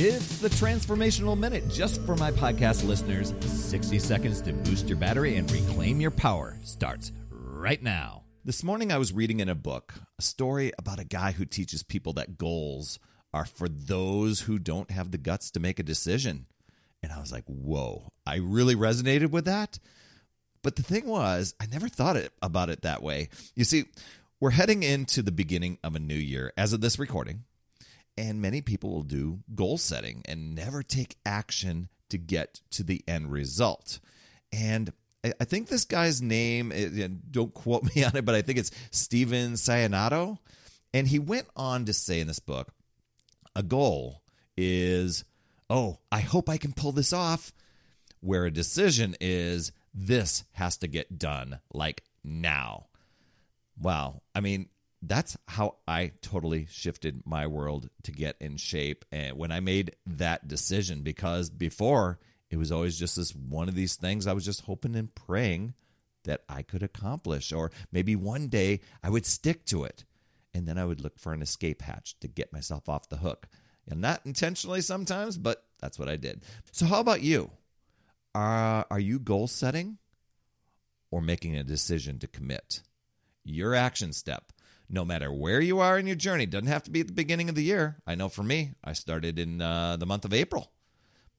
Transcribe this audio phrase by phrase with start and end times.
[0.00, 3.34] It's the Transformational Minute just for my podcast listeners.
[3.40, 8.22] 60 seconds to boost your battery and reclaim your power starts right now.
[8.44, 11.82] This morning I was reading in a book a story about a guy who teaches
[11.82, 13.00] people that goals
[13.34, 16.46] are for those who don't have the guts to make a decision.
[17.02, 19.80] And I was like, whoa, I really resonated with that.
[20.62, 23.30] But the thing was, I never thought it, about it that way.
[23.56, 23.86] You see,
[24.38, 27.42] we're heading into the beginning of a new year as of this recording.
[28.18, 33.04] And many people will do goal setting and never take action to get to the
[33.06, 34.00] end result.
[34.52, 34.92] And
[35.24, 38.72] I think this guy's name, eh, don't quote me on it, but I think it's
[38.90, 40.38] Stephen Sayanato.
[40.92, 42.72] And he went on to say in this book
[43.54, 44.22] a goal
[44.56, 45.24] is,
[45.70, 47.52] oh, I hope I can pull this off,
[48.20, 52.86] where a decision is, this has to get done like now.
[53.80, 54.22] Wow.
[54.34, 54.68] I mean,
[55.02, 59.04] that's how I totally shifted my world to get in shape.
[59.12, 62.18] And when I made that decision, because before
[62.50, 65.74] it was always just this one of these things I was just hoping and praying
[66.24, 70.04] that I could accomplish, or maybe one day I would stick to it.
[70.54, 73.46] And then I would look for an escape hatch to get myself off the hook.
[73.86, 76.42] And not intentionally sometimes, but that's what I did.
[76.72, 77.50] So, how about you?
[78.34, 79.98] Are, are you goal setting
[81.10, 82.82] or making a decision to commit?
[83.44, 84.52] Your action step
[84.88, 86.46] no matter where you are in your journey.
[86.46, 87.96] Doesn't have to be at the beginning of the year.
[88.06, 90.70] I know for me, I started in uh, the month of April,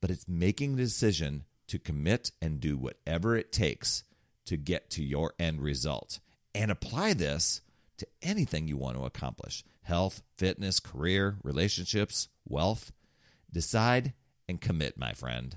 [0.00, 4.04] but it's making the decision to commit and do whatever it takes
[4.46, 6.20] to get to your end result
[6.54, 7.60] and apply this
[7.98, 12.92] to anything you want to accomplish health, fitness, career, relationships, wealth.
[13.50, 14.12] Decide
[14.46, 15.56] and commit, my friend.